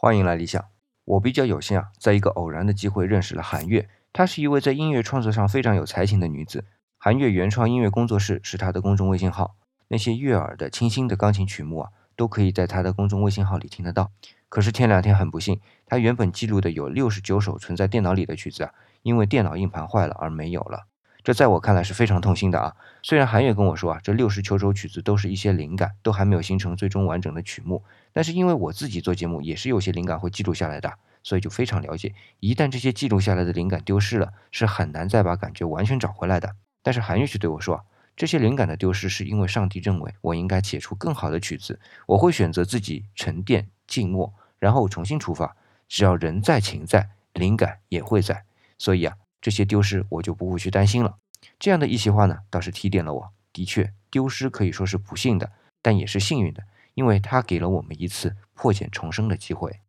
[0.00, 0.64] 欢迎来理想。
[1.04, 3.88] 我比较有幸啊，在一个偶然的机会认识了韩月。
[4.12, 6.64] 她是一位在音乐创作上非常有才情的女子。
[6.98, 9.56] 韩月原创音乐工作室是她的公众微信号，
[9.88, 14.12] 那些悦耳的、清新的钢琴曲目啊，都可以在她的公众微信号里听得到。
[14.48, 18.72] 可是前两天很不幸，她原本记录的有六十九首存在电脑里的曲子啊，
[19.02, 20.86] 因为电脑硬盘坏了而没有了。
[21.24, 22.74] 这在我看来是非常痛心的啊！
[23.02, 36.54] 虽然韩月跟我说啊，这六十九首曲子都是一些灵感，都还没有形成最终完整的曲目，但是因为我自己做节目也是有些灵感会记录下来的，所以就非常了解，一旦这些记录下来的灵感丢失了，是很难再把感觉完全找回来的。
[36.82, 37.84] 但是韩月却对我说，
[38.16, 45.56] 这些灵感的丢失是因为上帝认为我应该写出更好的曲子，我会选择自己沉淀静默，然后重新出发。
[45.88, 48.44] 只要人在情在，灵感也会在。
[48.78, 49.16] 所以啊。
[49.40, 51.16] 这些丢失我就不会去担心了。
[51.58, 53.32] 这样的一席话呢，倒是提点了我。
[53.52, 55.52] 的确，丢失可以说是不幸的，
[55.82, 56.64] 但也是幸运的，
[56.94, 59.80] 因为它给了我们一次破茧重生的机会。